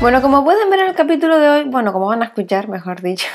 Bueno, 0.00 0.20
como 0.20 0.44
pueden 0.44 0.68
ver 0.68 0.80
en 0.80 0.88
el 0.88 0.94
capítulo 0.94 1.38
de 1.38 1.48
hoy, 1.48 1.64
bueno, 1.64 1.92
como 1.92 2.06
van 2.06 2.22
a 2.22 2.26
escuchar, 2.26 2.68
mejor 2.68 3.00
dicho, 3.00 3.26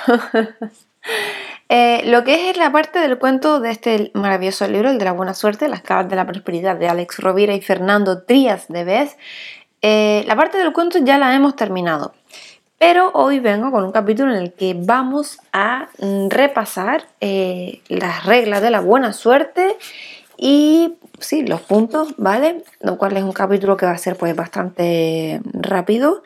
eh, 1.69 2.03
lo 2.05 2.23
que 2.23 2.49
es 2.49 2.57
la 2.57 2.71
parte 2.71 2.99
del 2.99 3.17
cuento 3.17 3.59
de 3.59 3.71
este 3.71 4.11
maravilloso 4.13 4.67
libro, 4.67 4.91
el 4.91 4.99
de 4.99 5.05
la 5.05 5.11
buena 5.11 5.33
suerte, 5.33 5.67
las 5.67 5.81
claves 5.81 6.09
de 6.09 6.15
la 6.15 6.27
prosperidad 6.27 6.75
de 6.77 6.87
Alex 6.87 7.19
Rovira 7.19 7.55
y 7.55 7.61
Fernando 7.61 8.23
Trías 8.23 8.67
de 8.67 8.83
Vez, 8.83 9.17
eh, 9.81 10.23
la 10.27 10.35
parte 10.35 10.59
del 10.59 10.71
cuento 10.71 10.99
ya 10.99 11.17
la 11.17 11.35
hemos 11.35 11.55
terminado. 11.55 12.13
Pero 12.77 13.11
hoy 13.13 13.39
vengo 13.39 13.71
con 13.71 13.83
un 13.83 13.91
capítulo 13.91 14.31
en 14.31 14.41
el 14.41 14.53
que 14.53 14.75
vamos 14.77 15.39
a 15.51 15.89
mm, 15.99 16.29
repasar 16.29 17.07
eh, 17.21 17.81
las 17.89 18.25
reglas 18.25 18.61
de 18.61 18.71
la 18.71 18.81
buena 18.81 19.13
suerte 19.13 19.77
y 20.37 20.95
sí, 21.21 21.45
los 21.45 21.61
puntos, 21.61 22.13
¿vale? 22.17 22.63
Lo 22.79 22.97
cual 22.97 23.17
es 23.17 23.23
un 23.23 23.31
capítulo 23.31 23.77
que 23.77 23.85
va 23.85 23.93
a 23.93 23.97
ser 23.97 24.15
pues 24.15 24.35
bastante 24.35 25.41
rápido. 25.45 26.23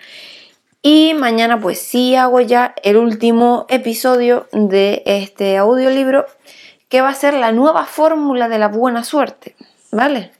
Y 0.81 1.13
mañana 1.15 1.59
pues 1.59 1.79
sí 1.79 2.15
hago 2.15 2.41
ya 2.41 2.75
el 2.83 2.97
último 2.97 3.65
episodio 3.69 4.47
de 4.51 5.01
este 5.05 5.57
audiolibro 5.57 6.25
que 6.89 7.01
va 7.01 7.09
a 7.09 7.15
ser 7.15 7.33
la 7.33 7.51
nueva 7.51 7.85
fórmula 7.85 8.47
de 8.47 8.59
la 8.59 8.67
buena 8.67 9.03
suerte, 9.03 9.55
¿vale? 9.91 10.31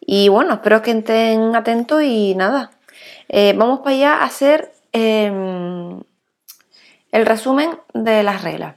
Y 0.00 0.28
bueno, 0.28 0.54
espero 0.54 0.82
que 0.82 0.90
estén 0.90 1.54
atentos 1.54 2.02
y 2.02 2.34
nada. 2.34 2.72
Eh, 3.28 3.54
vamos 3.56 3.80
para 3.80 3.96
allá 3.96 4.14
a 4.14 4.24
hacer 4.24 4.72
Em, 4.98 6.00
el 7.12 7.26
resumen 7.26 7.68
de 7.92 8.22
las 8.22 8.42
reglas. 8.42 8.76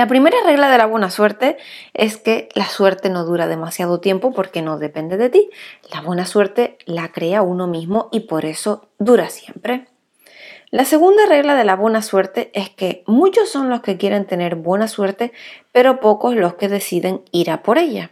La 0.00 0.06
primera 0.06 0.38
regla 0.46 0.70
de 0.70 0.78
la 0.78 0.86
buena 0.86 1.10
suerte 1.10 1.58
es 1.92 2.16
que 2.16 2.48
la 2.54 2.64
suerte 2.64 3.10
no 3.10 3.26
dura 3.26 3.46
demasiado 3.46 4.00
tiempo 4.00 4.32
porque 4.32 4.62
no 4.62 4.78
depende 4.78 5.18
de 5.18 5.28
ti. 5.28 5.50
La 5.92 6.00
buena 6.00 6.24
suerte 6.24 6.78
la 6.86 7.12
crea 7.12 7.42
uno 7.42 7.66
mismo 7.66 8.08
y 8.10 8.20
por 8.20 8.46
eso 8.46 8.88
dura 8.98 9.28
siempre. 9.28 9.88
La 10.70 10.86
segunda 10.86 11.26
regla 11.26 11.54
de 11.54 11.66
la 11.66 11.76
buena 11.76 12.00
suerte 12.00 12.50
es 12.54 12.70
que 12.70 13.04
muchos 13.06 13.50
son 13.50 13.68
los 13.68 13.82
que 13.82 13.98
quieren 13.98 14.24
tener 14.24 14.54
buena 14.54 14.88
suerte, 14.88 15.32
pero 15.70 16.00
pocos 16.00 16.34
los 16.34 16.54
que 16.54 16.70
deciden 16.70 17.20
ir 17.30 17.50
a 17.50 17.62
por 17.62 17.76
ella. 17.76 18.10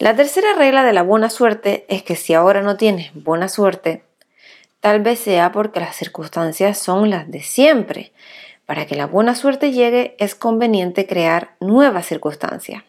La 0.00 0.16
tercera 0.16 0.54
regla 0.54 0.82
de 0.82 0.92
la 0.92 1.04
buena 1.04 1.30
suerte 1.30 1.86
es 1.88 2.02
que 2.02 2.16
si 2.16 2.34
ahora 2.34 2.62
no 2.62 2.76
tienes 2.76 3.12
buena 3.14 3.48
suerte, 3.48 4.02
Tal 4.84 5.00
vez 5.00 5.18
sea 5.18 5.50
porque 5.50 5.80
las 5.80 5.96
circunstancias 5.96 6.76
son 6.76 7.08
las 7.08 7.30
de 7.30 7.40
siempre. 7.40 8.12
Para 8.66 8.86
que 8.86 8.94
la 8.94 9.06
buena 9.06 9.34
suerte 9.34 9.72
llegue 9.72 10.16
es 10.18 10.34
conveniente 10.34 11.06
crear 11.06 11.56
nuevas 11.60 12.06
circunstancias. 12.06 12.82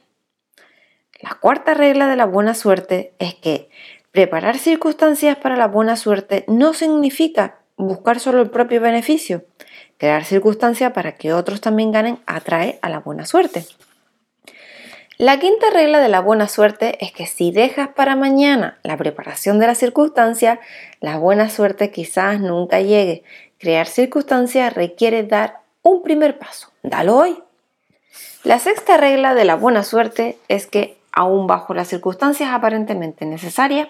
La 1.21 1.35
cuarta 1.35 1.73
regla 1.73 2.07
de 2.07 2.15
la 2.15 2.25
buena 2.25 2.53
suerte 2.53 3.13
es 3.19 3.35
que 3.35 3.69
preparar 4.11 4.57
circunstancias 4.57 5.37
para 5.37 5.57
la 5.57 5.67
buena 5.67 5.95
suerte 5.95 6.45
no 6.47 6.73
significa 6.73 7.59
buscar 7.77 8.19
solo 8.19 8.41
el 8.41 8.49
propio 8.49 8.81
beneficio. 8.81 9.45
Crear 9.97 10.23
circunstancias 10.25 10.91
para 10.91 11.13
que 11.13 11.33
otros 11.33 11.61
también 11.61 11.91
ganen 11.91 12.19
atrae 12.25 12.79
a 12.81 12.89
la 12.89 12.99
buena 12.99 13.25
suerte. 13.25 13.65
La 15.17 15.39
quinta 15.39 15.69
regla 15.69 16.01
de 16.01 16.09
la 16.09 16.19
buena 16.19 16.49
suerte 16.49 16.97
es 17.03 17.13
que 17.13 17.25
si 17.25 17.51
dejas 17.51 17.87
para 17.89 18.17
mañana 18.17 18.79
la 18.83 18.97
preparación 18.97 19.59
de 19.59 19.67
la 19.67 19.75
circunstancia, 19.75 20.59
la 20.99 21.17
buena 21.17 21.49
suerte 21.49 21.89
quizás 21.89 22.41
nunca 22.41 22.81
llegue. 22.81 23.23
Crear 23.57 23.87
circunstancias 23.87 24.73
requiere 24.73 25.23
dar 25.23 25.64
un 25.85 26.01
primer 26.01 26.39
paso. 26.39 26.69
Dalo 26.81 27.15
hoy. 27.15 27.37
La 28.43 28.57
sexta 28.57 28.97
regla 28.97 29.35
de 29.35 29.45
la 29.45 29.55
buena 29.55 29.83
suerte 29.83 30.39
es 30.47 30.65
que, 30.65 30.97
aún 31.11 31.45
bajo 31.45 31.75
las 31.75 31.87
circunstancias 31.87 32.49
aparentemente 32.51 33.25
necesarias, 33.25 33.89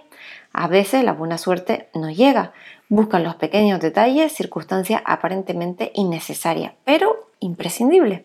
a 0.52 0.68
veces 0.68 1.06
la 1.06 1.14
buena 1.14 1.38
suerte 1.38 1.88
no 1.94 2.10
llega. 2.10 2.52
Buscan 2.90 3.24
los 3.24 3.36
pequeños 3.36 3.80
detalles, 3.80 4.34
circunstancias 4.34 5.02
aparentemente 5.06 5.92
innecesarias, 5.96 6.74
pero 6.84 7.30
imprescindibles. 7.40 8.24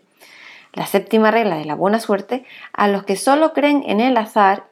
La 0.72 0.86
séptima 0.86 1.30
regla 1.30 1.56
de 1.56 1.64
la 1.64 1.76
buena 1.76 2.00
suerte, 2.00 2.44
a 2.72 2.88
los 2.88 3.04
que 3.04 3.14
solo 3.14 3.52
creen 3.52 3.84
en 3.86 4.00
el 4.00 4.16
azar, 4.16 4.64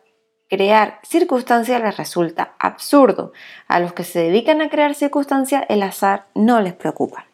crear 0.48 0.98
circunstancias 1.04 1.80
les 1.80 1.96
resulta 1.96 2.54
absurdo. 2.58 3.32
A 3.68 3.78
los 3.78 3.92
que 3.92 4.02
se 4.02 4.18
dedican 4.18 4.60
a 4.60 4.70
crear 4.70 4.96
circunstancias, 4.96 5.64
el 5.68 5.84
azar 5.84 6.26
no 6.34 6.60
les 6.60 6.74
preocupa. 6.74 7.28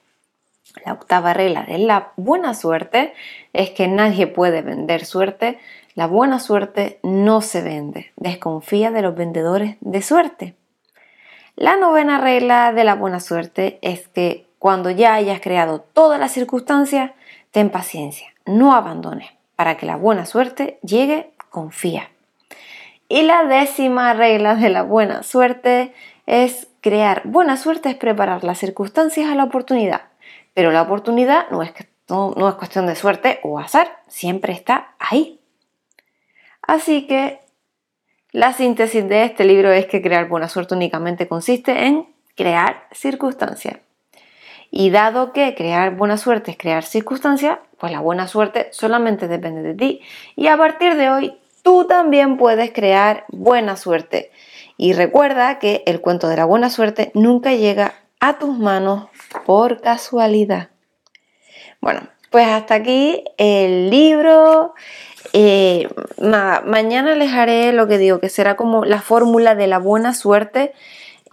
La 0.85 0.93
octava 0.93 1.33
regla 1.33 1.63
de 1.63 1.79
la 1.79 2.13
buena 2.17 2.55
suerte 2.55 3.15
es 3.53 3.71
que 3.71 3.89
nadie 3.89 4.27
puede 4.27 4.63
vender 4.63 5.05
suerte. 5.05 5.59
La 5.95 6.07
buena 6.07 6.41
suerte 6.41 6.99
no 7.03 7.41
se 7.41 7.63
vende. 7.63 8.13
Desconfía 8.17 8.91
de 8.91 9.03
los 9.03 9.15
vendedores 9.15 9.77
de 9.81 10.03
suerte. 10.03 10.55
La 11.57 11.77
novena 11.77 12.19
regla 12.19 12.73
de 12.73 12.85
la 12.85 12.95
buena 12.95 13.21
suerte 13.21 13.79
es 13.83 14.09
que 14.09 14.47
cuando 14.59 14.91
ya 14.91 15.15
hayas 15.15 15.41
creado 15.41 15.81
todas 15.81 16.19
las 16.19 16.33
circunstancias, 16.33 17.13
ten 17.53 17.71
paciencia 17.71 18.35
no 18.47 18.75
abandones. 18.75 19.31
Para 19.57 19.77
que 19.77 19.87
la 19.87 19.97
buena 19.97 20.27
suerte 20.27 20.79
llegue, 20.83 21.31
confía. 21.51 22.11
Y 23.09 23.23
la 23.23 23.45
décima 23.45 24.13
regla 24.15 24.57
de 24.57 24.71
la 24.71 24.83
buena 24.83 25.23
suerte 25.23 25.93
es 26.27 26.67
crear 26.81 27.23
buena 27.25 27.57
suerte, 27.57 27.91
es 27.91 27.97
preparar 27.97 28.45
las 28.45 28.59
circunstancias 28.59 29.31
a 29.31 29.35
la 29.35 29.45
oportunidad. 29.45 30.03
Pero 30.55 30.71
la 30.71 30.83
oportunidad 30.83 31.51
no 31.51 31.63
es, 31.63 31.73
no, 32.09 32.49
es 32.49 32.55
cuestión 32.55 32.87
de 32.87 32.95
suerte 32.95 33.41
o 33.43 33.59
azar, 33.59 33.99
siempre 34.07 34.53
está 34.53 34.95
ahí. 34.99 35.41
Así 36.63 37.07
que 37.07 37.41
la 38.31 38.53
síntesis 38.53 39.07
de 39.09 39.25
este 39.25 39.45
libro 39.45 39.73
es 39.73 39.87
que 39.87 40.01
crear 40.01 40.29
buena 40.29 40.49
suerte 40.49 40.75
únicamente 40.75 41.29
consiste 41.29 41.87
en 41.87 42.07
crear 42.37 42.87
circunstancias. 42.93 43.79
Y 44.71 44.91
dado 44.91 45.33
que 45.33 45.55
crear 45.55 45.95
buena 45.95 46.17
suerte 46.17 46.53
es 46.53 46.57
crear 46.57 46.83
circunstancias, 46.83 47.59
pues 47.79 47.93
la 47.93 48.01
buena 48.01 48.27
suerte 48.27 48.69
solamente 48.73 49.29
depende 49.29 49.63
de 49.63 49.75
ti. 49.75 50.01
Y 50.35 50.49
a 50.49 50.57
partir 50.57 50.97
de 50.97 51.11
hoy, 51.11 51.39
tú 51.63 51.87
también 51.87 52.37
puedes 52.37 52.73
crear 52.73 53.25
buena 53.29 53.77
suerte. 53.77 54.33
Y 54.77 54.93
recuerda 54.93 55.59
que 55.59 55.85
el 55.87 56.01
cuento 56.01 56.29
de 56.29 56.37
la 56.37 56.45
buena 56.45 56.71
suerte 56.71 57.13
nunca 57.15 57.53
llega 57.55 57.95
a 58.29 58.39
tus 58.39 58.59
manos 58.59 59.09
por 59.45 59.81
casualidad. 59.81 60.69
Bueno, 61.81 62.01
pues 62.31 62.47
hasta 62.47 62.75
aquí 62.75 63.25
el 63.37 63.91
libro. 63.91 64.75
Eh, 65.33 65.89
mañana 66.65 67.15
les 67.15 67.33
haré 67.33 67.73
lo 67.73 67.87
que 67.87 67.99
digo, 67.99 68.21
que 68.21 68.29
será 68.29 68.57
como 68.57 68.85
la 68.85 69.01
fórmula 69.01 69.55
de 69.55 69.67
la 69.67 69.79
buena 69.79 70.15
suerte 70.15 70.73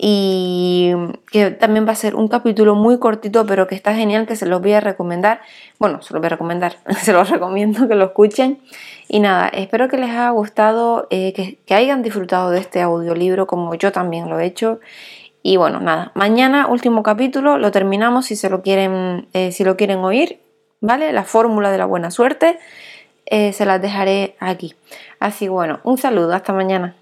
y 0.03 0.93
que 1.31 1.51
también 1.51 1.87
va 1.87 1.91
a 1.91 1.95
ser 1.95 2.15
un 2.15 2.27
capítulo 2.27 2.73
muy 2.73 2.97
cortito 2.97 3.45
pero 3.45 3.67
que 3.67 3.75
está 3.75 3.93
genial 3.93 4.25
que 4.25 4.35
se 4.35 4.47
los 4.47 4.59
voy 4.59 4.73
a 4.73 4.79
recomendar 4.79 5.41
bueno 5.77 6.01
se 6.01 6.13
los 6.13 6.21
voy 6.21 6.25
a 6.25 6.29
recomendar 6.29 6.77
se 7.03 7.13
los 7.13 7.29
recomiendo 7.29 7.87
que 7.87 7.93
lo 7.93 8.05
escuchen 8.05 8.59
y 9.07 9.19
nada 9.19 9.47
espero 9.49 9.89
que 9.89 9.97
les 9.97 10.09
haya 10.09 10.31
gustado 10.31 11.07
eh, 11.11 11.33
que, 11.33 11.75
hayan 11.75 12.01
disfrutado 12.01 12.49
de 12.49 12.59
este 12.59 12.81
audiolibro 12.81 13.45
como 13.45 13.75
yo 13.75 13.91
también 13.91 14.27
lo 14.27 14.39
he 14.39 14.45
hecho 14.45 14.79
y 15.43 15.57
bueno 15.57 15.79
nada 15.79 16.11
mañana 16.13 16.67
último 16.67 17.03
capítulo 17.03 17.57
lo 17.57 17.71
terminamos 17.71 18.25
si 18.25 18.35
se 18.35 18.49
lo 18.49 18.61
quieren 18.61 19.27
eh, 19.33 19.51
si 19.51 19.63
lo 19.63 19.77
quieren 19.77 19.99
oír 19.99 20.39
vale 20.81 21.11
la 21.13 21.23
fórmula 21.23 21.71
de 21.71 21.77
la 21.77 21.85
buena 21.85 22.11
suerte 22.11 22.59
eh, 23.25 23.53
se 23.53 23.65
las 23.65 23.81
dejaré 23.81 24.35
aquí. 24.39 24.75
Así 25.19 25.47
bueno 25.47 25.79
un 25.83 25.97
saludo 25.97 26.33
hasta 26.33 26.53
mañana 26.53 26.95